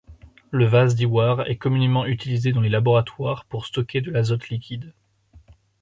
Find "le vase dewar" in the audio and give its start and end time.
0.49-1.47